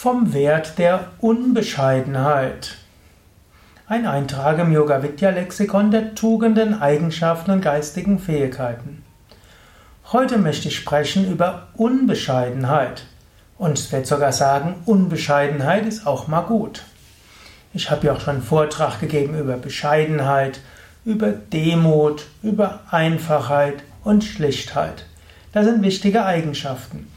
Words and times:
Vom 0.00 0.32
Wert 0.32 0.78
der 0.78 1.10
Unbescheidenheit. 1.18 2.76
Ein 3.88 4.06
Eintrag 4.06 4.60
im 4.60 4.70
Yoga 4.70 5.02
Vidya 5.02 5.30
Lexikon 5.30 5.90
der 5.90 6.14
Tugenden, 6.14 6.80
Eigenschaften 6.80 7.50
und 7.50 7.62
geistigen 7.62 8.20
Fähigkeiten. 8.20 9.02
Heute 10.12 10.38
möchte 10.38 10.68
ich 10.68 10.76
sprechen 10.76 11.28
über 11.28 11.66
Unbescheidenheit. 11.74 13.06
Und 13.58 13.76
ich 13.80 13.90
werde 13.90 14.06
sogar 14.06 14.30
sagen, 14.30 14.76
Unbescheidenheit 14.86 15.84
ist 15.84 16.06
auch 16.06 16.28
mal 16.28 16.42
gut. 16.42 16.84
Ich 17.74 17.90
habe 17.90 18.06
ja 18.06 18.12
auch 18.12 18.20
schon 18.20 18.34
einen 18.34 18.44
Vortrag 18.44 19.00
gegeben 19.00 19.36
über 19.36 19.56
Bescheidenheit, 19.56 20.60
über 21.04 21.32
Demut, 21.32 22.28
über 22.44 22.82
Einfachheit 22.92 23.82
und 24.04 24.22
Schlichtheit. 24.22 25.06
Das 25.52 25.64
sind 25.64 25.82
wichtige 25.82 26.24
Eigenschaften. 26.24 27.08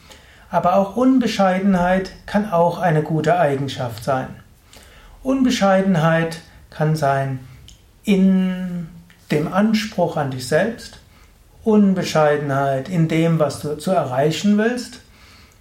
Aber 0.52 0.76
auch 0.76 0.98
Unbescheidenheit 0.98 2.12
kann 2.26 2.52
auch 2.52 2.78
eine 2.78 3.02
gute 3.02 3.40
Eigenschaft 3.40 4.04
sein. 4.04 4.28
Unbescheidenheit 5.24 6.42
kann 6.70 6.96
sein 6.96 7.40
in 8.04 8.90
dem 9.32 9.52
Anspruch 9.52 10.18
an 10.18 10.32
dich 10.32 10.48
selbst, 10.48 11.00
Unbescheidenheit 11.64 12.90
in 12.90 13.08
dem, 13.08 13.40
was 13.40 13.62
du 13.62 13.78
zu 13.78 13.92
erreichen 13.92 14.58
willst, 14.58 15.00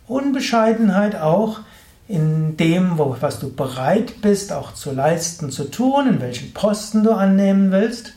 Unbescheidenheit 0.08 1.14
auch 1.14 1.60
in 2.08 2.56
dem, 2.56 2.98
was 2.98 3.38
du 3.38 3.54
bereit 3.54 4.20
bist, 4.22 4.52
auch 4.52 4.74
zu 4.74 4.90
leisten, 4.90 5.52
zu 5.52 5.70
tun, 5.70 6.08
in 6.08 6.20
welchen 6.20 6.52
Posten 6.52 7.04
du 7.04 7.12
annehmen 7.12 7.70
willst, 7.70 8.14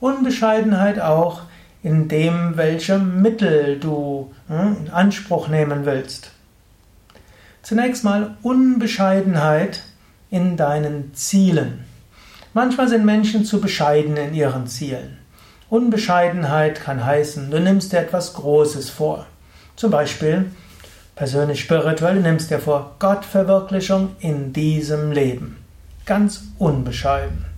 Unbescheidenheit 0.00 1.00
auch 1.00 1.40
in 1.84 2.08
dem, 2.08 2.56
welche 2.56 2.98
Mittel 2.98 3.78
du 3.78 4.32
hm, 4.48 4.76
in 4.86 4.90
Anspruch 4.90 5.48
nehmen 5.48 5.84
willst. 5.84 6.30
Zunächst 7.62 8.04
mal 8.04 8.36
Unbescheidenheit 8.42 9.82
in 10.30 10.56
deinen 10.56 11.14
Zielen. 11.14 11.84
Manchmal 12.54 12.88
sind 12.88 13.04
Menschen 13.04 13.44
zu 13.44 13.60
bescheiden 13.60 14.16
in 14.16 14.32
ihren 14.32 14.66
Zielen. 14.66 15.18
Unbescheidenheit 15.68 16.80
kann 16.80 17.04
heißen, 17.04 17.50
du 17.50 17.60
nimmst 17.60 17.92
dir 17.92 17.98
etwas 17.98 18.32
Großes 18.32 18.88
vor. 18.88 19.26
Zum 19.76 19.90
Beispiel 19.90 20.46
persönlich 21.14 21.60
spirituell, 21.60 22.14
du 22.14 22.20
nimmst 22.22 22.50
dir 22.50 22.60
vor 22.60 22.96
Gottverwirklichung 22.98 24.16
in 24.20 24.54
diesem 24.54 25.12
Leben. 25.12 25.58
Ganz 26.06 26.44
unbescheiden. 26.58 27.53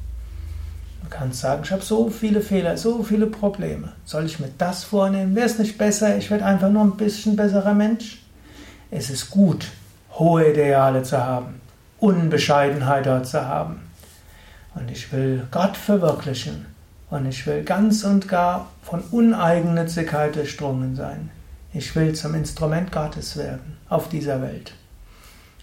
Du 1.09 1.17
kannst 1.17 1.41
sagen, 1.41 1.63
ich 1.63 1.71
habe 1.71 1.83
so 1.83 2.11
viele 2.11 2.41
Fehler, 2.41 2.77
so 2.77 3.01
viele 3.05 3.29
Probleme. 3.29 3.93
Soll 4.05 4.27
ich 4.27 4.41
mir 4.41 4.51
das 4.59 4.83
vornehmen? 4.83 5.37
Wäre 5.37 5.47
es 5.47 5.57
nicht 5.57 5.79
besser, 5.79 6.17
ich 6.17 6.33
werde 6.33 6.45
einfach 6.45 6.69
nur 6.69 6.83
ein 6.83 6.97
bisschen 6.97 7.37
besserer 7.37 7.75
Mensch? 7.75 8.25
Es 8.91 9.09
ist 9.09 9.31
gut, 9.31 9.69
hohe 10.15 10.51
Ideale 10.51 11.05
zu 11.05 11.25
haben, 11.25 11.61
Unbescheidenheit 12.01 13.07
dort 13.07 13.29
zu 13.29 13.47
haben. 13.47 13.83
Und 14.75 14.91
ich 14.91 15.13
will 15.13 15.47
Gott 15.53 15.77
verwirklichen. 15.77 16.67
Und 17.09 17.27
ich 17.27 17.47
will 17.47 17.63
ganz 17.63 18.03
und 18.03 18.27
gar 18.27 18.69
von 18.83 19.01
Uneigennützigkeit 19.13 20.35
durchdrungen 20.35 20.97
sein. 20.97 21.31
Ich 21.73 21.95
will 21.95 22.17
zum 22.17 22.35
Instrument 22.35 22.91
Gottes 22.91 23.37
werden 23.37 23.77
auf 23.89 24.09
dieser 24.09 24.43
Welt. 24.43 24.73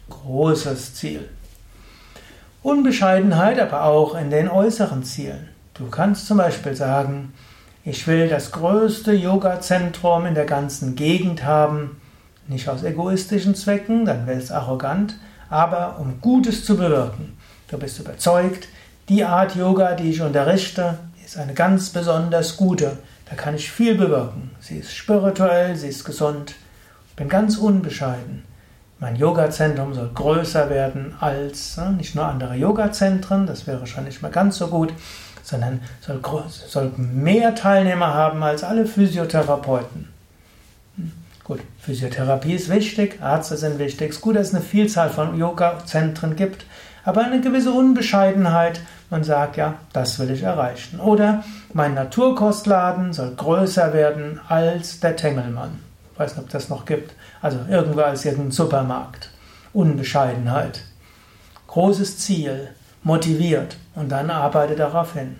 Großes 0.09 0.95
Ziel. 0.95 1.27
Unbescheidenheit 2.63 3.59
aber 3.59 3.83
auch 3.83 4.15
in 4.15 4.29
den 4.29 4.47
äußeren 4.47 5.03
Zielen. 5.03 5.49
Du 5.73 5.89
kannst 5.89 6.27
zum 6.27 6.37
Beispiel 6.37 6.75
sagen, 6.75 7.33
ich 7.83 8.07
will 8.07 8.29
das 8.29 8.53
größte 8.53 9.11
Yoga-Zentrum 9.11 10.25
in 10.25 10.33
der 10.33 10.45
ganzen 10.45 10.95
Gegend 10.95 11.43
haben, 11.43 11.99
nicht 12.47 12.69
aus 12.69 12.83
egoistischen 12.83 13.53
Zwecken, 13.53 14.05
dann 14.05 14.27
wäre 14.27 14.39
es 14.39 14.49
arrogant, 14.49 15.17
aber 15.49 15.99
um 15.99 16.21
Gutes 16.21 16.63
zu 16.63 16.77
bewirken. 16.77 17.37
Du 17.67 17.77
bist 17.77 17.99
überzeugt, 17.99 18.69
die 19.09 19.25
Art 19.25 19.57
Yoga, 19.57 19.95
die 19.95 20.11
ich 20.11 20.21
unterrichte, 20.21 20.99
ist 21.25 21.37
eine 21.37 21.53
ganz 21.53 21.89
besonders 21.89 22.55
gute. 22.55 22.97
Da 23.29 23.35
kann 23.35 23.55
ich 23.55 23.69
viel 23.69 23.95
bewirken. 23.95 24.51
Sie 24.61 24.77
ist 24.77 24.93
spirituell, 24.95 25.75
sie 25.75 25.89
ist 25.89 26.05
gesund. 26.05 26.55
Ich 27.09 27.15
bin 27.17 27.27
ganz 27.27 27.57
unbescheiden. 27.57 28.45
Mein 29.03 29.17
Yoga-Zentrum 29.17 29.93
soll 29.93 30.11
größer 30.15 30.69
werden 30.69 31.13
als 31.19 31.75
ne, 31.75 31.91
nicht 31.91 32.15
nur 32.15 32.25
andere 32.25 32.55
Yoga-Zentren, 32.55 33.45
das 33.45 33.67
wäre 33.67 33.85
schon 33.85 34.05
nicht 34.05 34.21
mehr 34.21 34.31
ganz 34.31 34.57
so 34.57 34.67
gut, 34.67 34.93
sondern 35.43 35.81
soll, 35.99 36.21
soll 36.47 36.89
mehr 36.95 37.53
Teilnehmer 37.53 38.13
haben 38.13 38.41
als 38.43 38.63
alle 38.63 38.85
Physiotherapeuten. 38.85 40.07
Hm, 40.95 41.11
gut, 41.43 41.59
Physiotherapie 41.81 42.53
ist 42.53 42.69
wichtig, 42.69 43.19
Ärzte 43.21 43.57
sind 43.57 43.77
wichtig. 43.77 44.11
Es 44.11 44.15
ist 44.15 44.21
gut, 44.21 44.37
dass 44.37 44.47
es 44.47 44.55
eine 44.55 44.63
Vielzahl 44.63 45.09
von 45.09 45.37
Yoga-Zentren 45.37 46.37
gibt, 46.37 46.65
aber 47.03 47.25
eine 47.25 47.41
gewisse 47.41 47.73
Unbescheidenheit. 47.73 48.79
Man 49.09 49.25
sagt, 49.25 49.57
ja, 49.57 49.73
das 49.91 50.17
will 50.17 50.31
ich 50.31 50.43
erreichen. 50.43 51.01
Oder 51.01 51.43
mein 51.73 51.93
Naturkostladen 51.93 53.11
soll 53.11 53.35
größer 53.35 53.91
werden 53.91 54.39
als 54.47 55.01
der 55.01 55.17
Tengelmann. 55.17 55.82
Weiß 56.17 56.35
nicht, 56.35 56.45
ob 56.45 56.49
das 56.49 56.69
noch 56.69 56.85
gibt. 56.85 57.13
Also 57.41 57.59
irgendwo 57.69 58.01
als 58.01 58.25
irgendein 58.25 58.51
Supermarkt. 58.51 59.29
Unbescheidenheit. 59.73 60.83
Großes 61.67 62.19
Ziel, 62.19 62.69
motiviert 63.03 63.77
und 63.95 64.09
dann 64.09 64.29
arbeite 64.29 64.75
darauf 64.75 65.13
hin. 65.13 65.37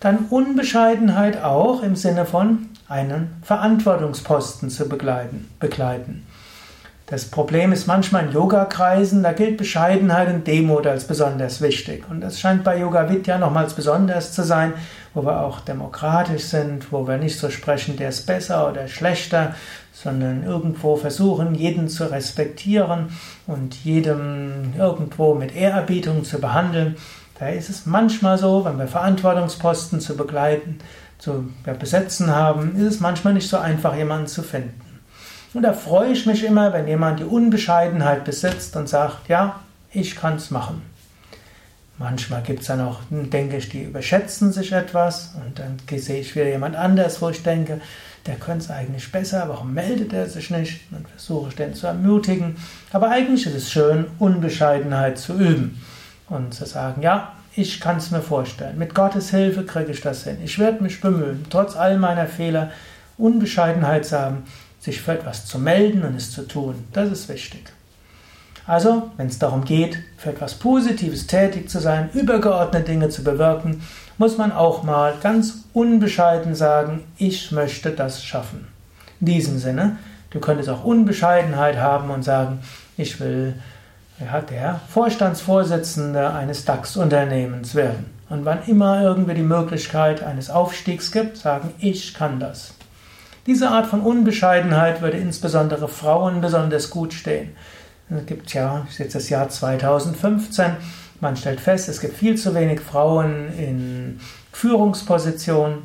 Dann 0.00 0.26
Unbescheidenheit 0.30 1.42
auch 1.42 1.82
im 1.82 1.94
Sinne 1.94 2.24
von 2.26 2.70
einen 2.88 3.36
Verantwortungsposten 3.42 4.70
zu 4.70 4.88
begleiten. 4.88 6.26
Das 7.10 7.24
Problem 7.24 7.72
ist 7.72 7.88
manchmal 7.88 8.26
in 8.26 8.32
Yoga-Kreisen, 8.32 9.24
da 9.24 9.32
gilt 9.32 9.56
Bescheidenheit 9.56 10.32
und 10.32 10.46
Demut 10.46 10.86
als 10.86 11.08
besonders 11.08 11.60
wichtig. 11.60 12.04
Und 12.08 12.20
das 12.20 12.38
scheint 12.38 12.62
bei 12.62 12.78
Yoga 12.78 13.10
Vidya 13.10 13.36
nochmals 13.36 13.74
besonders 13.74 14.32
zu 14.32 14.44
sein, 14.44 14.74
wo 15.12 15.24
wir 15.24 15.40
auch 15.40 15.58
demokratisch 15.58 16.44
sind, 16.44 16.92
wo 16.92 17.08
wir 17.08 17.16
nicht 17.16 17.36
so 17.36 17.50
sprechen, 17.50 17.96
der 17.96 18.10
ist 18.10 18.28
besser 18.28 18.70
oder 18.70 18.86
schlechter, 18.86 19.56
sondern 19.92 20.44
irgendwo 20.44 20.94
versuchen, 20.94 21.56
jeden 21.56 21.88
zu 21.88 22.08
respektieren 22.08 23.08
und 23.48 23.74
jedem 23.74 24.74
irgendwo 24.78 25.34
mit 25.34 25.56
Ehrerbietung 25.56 26.22
zu 26.22 26.40
behandeln. 26.40 26.96
Da 27.40 27.48
ist 27.48 27.70
es 27.70 27.86
manchmal 27.86 28.38
so, 28.38 28.64
wenn 28.64 28.78
wir 28.78 28.86
Verantwortungsposten 28.86 29.98
zu 29.98 30.16
begleiten, 30.16 30.78
zu 31.18 31.48
besetzen 31.80 32.32
haben, 32.32 32.76
ist 32.76 32.84
es 32.84 33.00
manchmal 33.00 33.34
nicht 33.34 33.48
so 33.48 33.56
einfach, 33.56 33.96
jemanden 33.96 34.28
zu 34.28 34.44
finden. 34.44 34.89
Und 35.52 35.62
da 35.62 35.72
freue 35.72 36.12
ich 36.12 36.26
mich 36.26 36.44
immer, 36.44 36.72
wenn 36.72 36.86
jemand 36.86 37.20
die 37.20 37.24
Unbescheidenheit 37.24 38.24
besitzt 38.24 38.76
und 38.76 38.88
sagt, 38.88 39.28
ja, 39.28 39.60
ich 39.92 40.14
kann 40.14 40.36
es 40.36 40.50
machen. 40.50 40.82
Manchmal 41.98 42.42
gibt 42.42 42.60
es 42.60 42.68
dann 42.68 42.80
auch, 42.80 43.00
denke 43.10 43.56
ich, 43.56 43.68
die 43.68 43.82
überschätzen 43.82 44.52
sich 44.52 44.72
etwas 44.72 45.34
und 45.34 45.58
dann 45.58 45.76
sehe 45.98 46.20
ich 46.20 46.34
wieder 46.34 46.48
jemand 46.48 46.76
anders, 46.76 47.20
wo 47.20 47.28
ich 47.28 47.42
denke, 47.42 47.80
der 48.26 48.36
könnte 48.36 48.64
es 48.64 48.70
eigentlich 48.70 49.10
besser, 49.10 49.44
warum 49.48 49.74
meldet 49.74 50.12
er 50.12 50.26
sich 50.26 50.50
nicht? 50.50 50.80
Dann 50.90 51.04
versuche 51.04 51.48
ich 51.50 51.56
den 51.56 51.74
zu 51.74 51.86
ermutigen. 51.86 52.56
Aber 52.92 53.10
eigentlich 53.10 53.46
ist 53.46 53.54
es 53.54 53.70
schön, 53.70 54.06
Unbescheidenheit 54.18 55.18
zu 55.18 55.34
üben 55.34 55.82
und 56.28 56.54
zu 56.54 56.64
sagen, 56.64 57.02
ja, 57.02 57.32
ich 57.56 57.80
kann 57.80 57.96
es 57.96 58.10
mir 58.10 58.22
vorstellen. 58.22 58.78
Mit 58.78 58.94
Gottes 58.94 59.30
Hilfe 59.30 59.64
kriege 59.64 59.90
ich 59.90 60.00
das 60.00 60.24
hin. 60.24 60.38
Ich 60.44 60.58
werde 60.58 60.82
mich 60.82 61.00
bemühen, 61.00 61.44
trotz 61.50 61.76
all 61.76 61.98
meiner 61.98 62.26
Fehler 62.26 62.70
Unbescheidenheit 63.18 64.06
zu 64.06 64.18
haben 64.18 64.44
sich 64.80 65.00
für 65.02 65.12
etwas 65.12 65.46
zu 65.46 65.58
melden 65.58 66.02
und 66.02 66.16
es 66.16 66.32
zu 66.32 66.48
tun. 66.48 66.86
Das 66.92 67.10
ist 67.10 67.28
wichtig. 67.28 67.72
Also, 68.66 69.10
wenn 69.16 69.26
es 69.26 69.38
darum 69.38 69.64
geht, 69.64 69.98
für 70.16 70.30
etwas 70.30 70.54
Positives 70.54 71.26
tätig 71.26 71.68
zu 71.68 71.80
sein, 71.80 72.10
übergeordnete 72.14 72.84
Dinge 72.84 73.08
zu 73.08 73.24
bewirken, 73.24 73.82
muss 74.16 74.38
man 74.38 74.52
auch 74.52 74.82
mal 74.82 75.14
ganz 75.22 75.64
unbescheiden 75.72 76.54
sagen, 76.54 77.04
ich 77.16 77.52
möchte 77.52 77.90
das 77.90 78.24
schaffen. 78.24 78.68
In 79.20 79.26
diesem 79.26 79.58
Sinne, 79.58 79.96
du 80.30 80.40
könntest 80.40 80.68
auch 80.68 80.84
Unbescheidenheit 80.84 81.78
haben 81.78 82.10
und 82.10 82.22
sagen, 82.22 82.60
ich 82.96 83.18
will 83.18 83.54
ja, 84.20 84.40
der 84.40 84.80
Vorstandsvorsitzende 84.88 86.32
eines 86.32 86.64
DAX-Unternehmens 86.64 87.74
werden. 87.74 88.06
Und 88.28 88.44
wann 88.44 88.62
immer 88.66 89.02
irgendwie 89.02 89.34
die 89.34 89.42
Möglichkeit 89.42 90.22
eines 90.22 90.50
Aufstiegs 90.50 91.10
gibt, 91.10 91.36
sagen, 91.36 91.72
ich 91.78 92.14
kann 92.14 92.38
das. 92.38 92.74
Diese 93.50 93.68
Art 93.68 93.88
von 93.88 94.02
Unbescheidenheit 94.02 95.02
würde 95.02 95.16
insbesondere 95.16 95.88
Frauen 95.88 96.40
besonders 96.40 96.88
gut 96.88 97.12
stehen. 97.12 97.50
Es 98.08 98.24
gibt 98.24 98.54
ja, 98.54 98.86
jetzt 98.96 99.16
das 99.16 99.28
Jahr 99.28 99.48
2015, 99.48 100.76
man 101.20 101.36
stellt 101.36 101.60
fest, 101.60 101.88
es 101.88 102.00
gibt 102.00 102.16
viel 102.16 102.36
zu 102.36 102.54
wenig 102.54 102.78
Frauen 102.78 103.52
in 103.58 104.20
Führungspositionen 104.52 105.78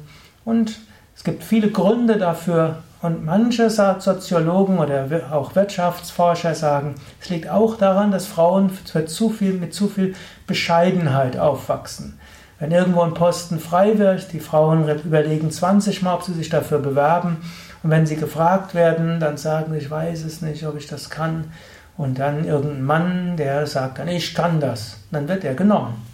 und 0.46 0.78
es 1.16 1.24
gibt 1.24 1.44
viele 1.44 1.72
Gründe 1.72 2.20
dafür. 2.20 2.84
Und 3.02 3.26
manche 3.26 3.72
Soziologen 3.72 4.78
oder 4.78 5.10
auch 5.32 5.56
Wirtschaftsforscher 5.56 6.54
sagen, 6.54 6.94
es 7.20 7.30
liegt 7.32 7.50
auch 7.50 7.80
daran, 7.80 8.12
dass 8.12 8.28
Frauen 8.28 8.70
mit 8.94 9.74
zu 9.74 9.90
viel 9.90 10.14
Bescheidenheit 10.46 11.40
aufwachsen. 11.40 12.20
Wenn 12.60 12.72
irgendwo 12.72 13.02
ein 13.02 13.14
Posten 13.14 13.60
frei 13.60 13.98
wird, 13.98 14.32
die 14.32 14.40
Frauen 14.40 14.88
überlegen 15.04 15.52
20 15.52 16.02
Mal, 16.02 16.14
ob 16.14 16.24
sie 16.24 16.34
sich 16.34 16.50
dafür 16.50 16.80
bewerben. 16.80 17.38
Und 17.84 17.90
wenn 17.90 18.06
sie 18.06 18.16
gefragt 18.16 18.74
werden, 18.74 19.20
dann 19.20 19.38
sagen 19.38 19.74
sie, 19.74 19.80
ich 19.80 19.92
weiß 19.92 20.24
es 20.24 20.42
nicht, 20.42 20.66
ob 20.66 20.78
ich 20.78 20.88
das 20.88 21.10
kann. 21.10 21.52
und 21.98 22.20
dann 22.20 22.46
irgendein 22.46 22.84
Mann, 22.84 23.38
der 23.38 23.68
sagt 23.68 24.00
dann, 24.00 24.08
ich 24.08 24.36
kann 24.36 24.60
das, 24.60 24.98
dann 25.12 25.28
wird 25.28 25.44
er 25.44 25.54
genommen. 25.54 26.06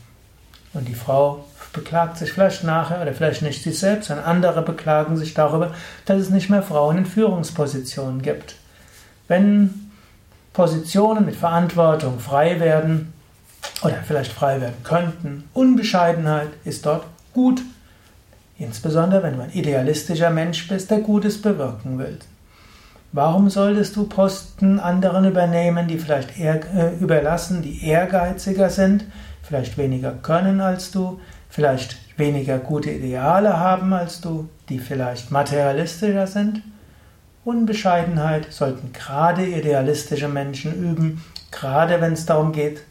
Und 0.74 0.88
die 0.88 0.96
Frau 0.96 1.46
beklagt 1.74 2.18
sich 2.18 2.34
vielleicht 2.34 2.64
nachher 2.64 3.02
oder 3.02 3.14
vielleicht 3.14 3.42
nicht 3.42 3.64
sich 3.64 3.80
selbst, 3.80 4.08
sondern 4.08 4.26
andere 4.26 4.62
beklagen 4.62 5.18
sich 5.18 5.34
darüber, 5.34 5.74
dass 6.06 6.20
es 6.20 6.30
nicht 6.30 6.50
mehr 6.50 6.64
Frauen 6.64 7.00
in 7.00 7.06
Führungspositionen 7.06 8.22
gibt. 8.22 8.56
Wenn 9.28 9.92
Positionen 10.54 11.26
mit 11.26 11.36
Verantwortung 11.36 12.20
frei 12.20 12.60
werden 12.60 13.14
oder 13.84 14.04
vielleicht 14.06 14.32
frei 14.32 14.62
werden 14.62 14.84
könnten, 14.84 15.50
Unbescheidenheit 15.54 16.50
ist 16.64 16.86
dort 16.86 17.06
gut, 17.34 17.62
insbesondere 18.58 19.24
wenn 19.24 19.38
du 19.38 19.44
ein 19.44 19.52
idealistischer 19.52 20.30
Mensch 20.30 20.68
bist, 20.68 20.92
der 20.92 21.00
Gutes 21.00 21.42
bewirken 21.42 21.98
will. 21.98 22.20
Warum 23.14 23.50
solltest 23.50 23.96
du 23.98 24.06
Posten 24.06 24.80
anderen 24.80 25.26
übernehmen, 25.26 25.88
die 25.88 25.98
vielleicht 25.98 26.40
eher, 26.40 26.62
äh, 26.74 26.96
überlassen, 26.96 27.62
die 27.62 27.86
ehrgeiziger 27.86 28.70
sind, 28.70 29.06
vielleicht 29.44 29.78
weniger 29.78 30.14
können 30.14 30.62
als 30.62 30.92
du, 30.92 31.20
vielleicht 31.50 31.98
weniger 32.18 32.58
gute 32.60 32.92
Ideale 32.92 33.60
haben 33.60 33.92
als 33.92 34.22
du, 34.22 34.48
die 34.70 34.80
vielleicht 34.80 35.30
materialistischer 35.30 36.28
sind? 36.28 36.62
Unbescheidenheit 37.44 38.48
sollten 38.54 38.94
gerade 38.94 39.46
idealistische 39.46 40.30
Menschen 40.30 40.74
üben, 40.74 41.22
gerade 41.50 42.00
wenn 42.00 42.14
es 42.14 42.26
darum 42.26 42.54
geht, 42.54 42.84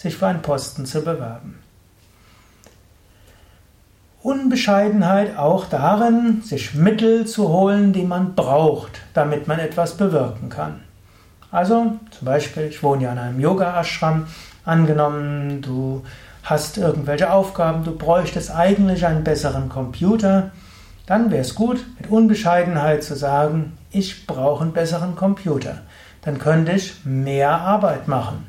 sich 0.00 0.16
für 0.16 0.28
einen 0.28 0.40
Posten 0.40 0.86
zu 0.86 1.02
bewerben. 1.02 1.58
Unbescheidenheit 4.22 5.36
auch 5.36 5.66
darin, 5.66 6.40
sich 6.42 6.74
Mittel 6.74 7.26
zu 7.26 7.50
holen, 7.50 7.92
die 7.92 8.04
man 8.04 8.34
braucht, 8.34 9.02
damit 9.12 9.46
man 9.46 9.58
etwas 9.58 9.98
bewirken 9.98 10.48
kann. 10.48 10.80
Also 11.50 11.98
zum 12.10 12.24
Beispiel, 12.24 12.64
ich 12.64 12.82
wohne 12.82 13.04
ja 13.04 13.12
in 13.12 13.18
einem 13.18 13.40
Yoga-Ashram, 13.40 14.26
angenommen, 14.64 15.60
du 15.60 16.02
hast 16.44 16.78
irgendwelche 16.78 17.30
Aufgaben, 17.30 17.84
du 17.84 17.94
bräuchtest 17.94 18.50
eigentlich 18.50 19.04
einen 19.04 19.24
besseren 19.24 19.68
Computer, 19.68 20.50
dann 21.04 21.30
wäre 21.30 21.42
es 21.42 21.54
gut, 21.54 21.84
mit 21.98 22.10
Unbescheidenheit 22.10 23.04
zu 23.04 23.16
sagen, 23.16 23.76
ich 23.90 24.26
brauche 24.26 24.62
einen 24.62 24.72
besseren 24.72 25.14
Computer. 25.14 25.82
Dann 26.22 26.38
könnte 26.38 26.72
ich 26.72 27.04
mehr 27.04 27.50
Arbeit 27.50 28.08
machen. 28.08 28.46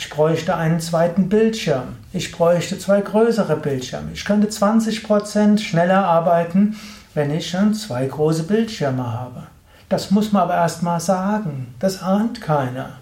Ich 0.00 0.08
bräuchte 0.08 0.56
einen 0.56 0.80
zweiten 0.80 1.28
Bildschirm. 1.28 1.96
Ich 2.14 2.32
bräuchte 2.32 2.78
zwei 2.78 3.02
größere 3.02 3.54
Bildschirme. 3.54 4.12
Ich 4.14 4.24
könnte 4.24 4.48
20% 4.48 5.58
schneller 5.58 6.06
arbeiten, 6.06 6.74
wenn 7.12 7.30
ich 7.30 7.50
schon 7.50 7.74
zwei 7.74 8.06
große 8.06 8.44
Bildschirme 8.44 9.12
habe. 9.12 9.42
Das 9.90 10.10
muss 10.10 10.32
man 10.32 10.44
aber 10.44 10.54
erst 10.54 10.82
mal 10.82 11.00
sagen. 11.00 11.74
Das 11.80 12.02
ahnt 12.02 12.40
keiner. 12.40 12.94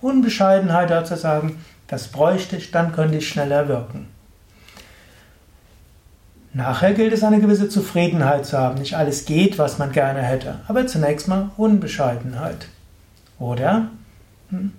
Unbescheidenheit 0.00 0.88
dazu 0.88 1.16
sagen, 1.16 1.62
das 1.86 2.08
bräuchte 2.08 2.56
ich, 2.56 2.70
dann 2.70 2.92
könnte 2.92 3.18
ich 3.18 3.28
schneller 3.28 3.68
wirken. 3.68 4.08
Nachher 6.54 6.94
gilt 6.94 7.12
es, 7.12 7.24
eine 7.24 7.40
gewisse 7.40 7.68
Zufriedenheit 7.68 8.46
zu 8.46 8.56
haben. 8.56 8.78
Nicht 8.78 8.96
alles 8.96 9.26
geht, 9.26 9.58
was 9.58 9.76
man 9.76 9.92
gerne 9.92 10.22
hätte, 10.22 10.60
aber 10.66 10.86
zunächst 10.86 11.28
mal 11.28 11.50
Unbescheidenheit. 11.58 12.68
Oder? 13.38 13.88
Hm, 14.48 14.72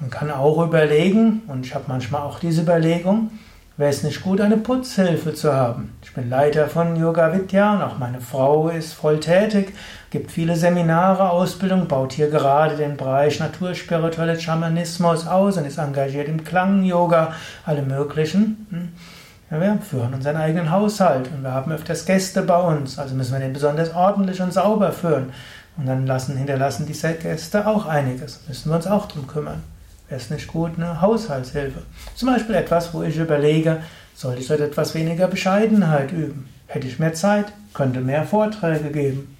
man 0.00 0.10
kann 0.10 0.30
auch 0.30 0.62
überlegen, 0.62 1.42
und 1.48 1.66
ich 1.66 1.74
habe 1.74 1.84
manchmal 1.88 2.22
auch 2.22 2.38
diese 2.38 2.62
Überlegung, 2.62 3.30
wäre 3.76 3.90
es 3.90 4.02
nicht 4.02 4.22
gut, 4.22 4.40
eine 4.40 4.56
Putzhilfe 4.56 5.34
zu 5.34 5.52
haben. 5.52 5.92
Ich 6.02 6.12
bin 6.12 6.28
Leiter 6.28 6.68
von 6.68 6.96
Yoga 6.96 7.32
Vidya 7.32 7.74
und 7.74 7.82
auch 7.82 7.98
meine 7.98 8.20
Frau 8.20 8.68
ist 8.68 8.92
voll 8.92 9.20
tätig, 9.20 9.72
gibt 10.10 10.32
viele 10.32 10.56
Seminare, 10.56 11.30
Ausbildung, 11.30 11.86
baut 11.86 12.12
hier 12.12 12.28
gerade 12.28 12.76
den 12.76 12.96
Bereich 12.96 13.38
Naturspirituelle 13.38 14.38
Schamanismus 14.38 15.26
aus 15.26 15.56
und 15.56 15.64
ist 15.64 15.78
engagiert 15.78 16.28
im 16.28 16.42
Klang-Yoga, 16.42 17.34
alle 17.64 17.82
möglichen. 17.82 18.66
Hm. 18.70 18.88
Ja, 19.50 19.60
wir 19.60 19.78
führen 19.78 20.12
unseren 20.12 20.36
eigenen 20.36 20.70
Haushalt 20.70 21.30
und 21.32 21.42
wir 21.42 21.52
haben 21.52 21.72
öfters 21.72 22.04
Gäste 22.04 22.42
bei 22.42 22.58
uns, 22.58 22.98
also 22.98 23.14
müssen 23.14 23.32
wir 23.32 23.40
den 23.40 23.52
besonders 23.52 23.94
ordentlich 23.94 24.42
und 24.42 24.52
sauber 24.52 24.92
führen. 24.92 25.32
Und 25.76 25.86
dann 25.86 26.06
lassen, 26.06 26.36
hinterlassen 26.36 26.84
diese 26.86 27.14
Gäste 27.14 27.66
auch 27.66 27.86
einiges, 27.86 28.40
müssen 28.48 28.70
wir 28.70 28.76
uns 28.76 28.88
auch 28.88 29.06
drum 29.06 29.28
kümmern. 29.28 29.62
Wäre 30.08 30.20
es 30.20 30.30
nicht 30.30 30.48
gut, 30.48 30.72
eine 30.76 31.00
Haushaltshilfe? 31.02 31.82
Zum 32.14 32.30
Beispiel 32.30 32.54
etwas, 32.54 32.94
wo 32.94 33.02
ich 33.02 33.18
überlege, 33.18 33.82
sollte 34.14 34.40
ich 34.40 34.48
dort 34.48 34.60
etwas 34.60 34.94
weniger 34.94 35.28
Bescheidenheit 35.28 36.12
üben? 36.12 36.48
Hätte 36.66 36.86
ich 36.86 36.98
mehr 36.98 37.12
Zeit, 37.12 37.52
könnte 37.74 38.00
mehr 38.00 38.24
Vorträge 38.24 38.90
geben, 38.90 39.36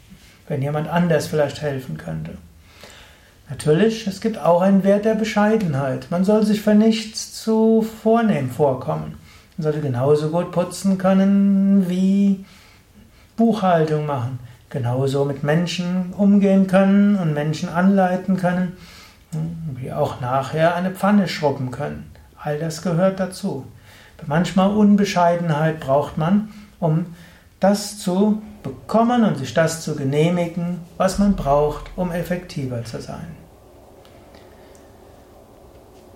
wenn 0.47 0.61
jemand 0.61 0.89
anders 0.89 1.27
vielleicht 1.27 1.63
helfen 1.63 1.97
könnte. 1.97 2.33
Natürlich, 3.49 4.07
es 4.07 4.21
gibt 4.21 4.39
auch 4.39 4.61
einen 4.61 4.85
Wert 4.85 5.07
der 5.07 5.15
Bescheidenheit. 5.15 6.09
Man 6.11 6.25
soll 6.25 6.45
sich 6.45 6.61
für 6.61 6.75
nichts 6.75 7.43
zu 7.43 7.87
vornehm 8.03 8.51
vorkommen. 8.51 9.15
Man 9.57 9.63
sollte 9.63 9.81
genauso 9.81 10.29
gut 10.29 10.53
putzen 10.53 10.99
können 10.99 11.89
wie 11.89 12.45
Buchhaltung 13.37 14.05
machen. 14.05 14.39
Genauso 14.69 15.25
mit 15.25 15.43
Menschen 15.43 16.13
umgehen 16.13 16.67
können 16.67 17.17
und 17.17 17.33
Menschen 17.33 17.71
anleiten 17.71 18.37
können 18.37 18.77
wie 19.33 19.93
auch 19.93 20.21
nachher 20.21 20.75
eine 20.75 20.91
Pfanne 20.91 21.29
schrubben 21.29 21.71
können. 21.71 22.13
All 22.41 22.59
das 22.59 22.83
gehört 22.83 23.21
dazu. 23.21 23.67
Manchmal 24.27 24.71
Unbescheidenheit 24.71 25.81
braucht 25.81 26.19
man, 26.19 26.53
um 26.81 27.15
das 27.61 27.99
zu 27.99 28.43
bekommen 28.63 29.25
und 29.25 29.39
sich 29.39 29.55
das 29.55 29.83
zu 29.83 29.95
genehmigen, 29.97 30.81
was 30.97 31.19
man 31.19 31.37
braucht, 31.37 31.91
um 31.97 32.11
effektiver 32.11 32.85
zu 32.85 33.01
sein. 33.01 33.37